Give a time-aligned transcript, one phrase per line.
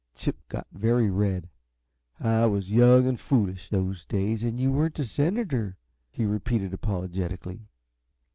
[0.15, 1.47] Chip got very red.
[2.19, 5.77] "I was young and foolish, those days, and you weren't a senator,"
[6.09, 7.67] he repeated, apologetically.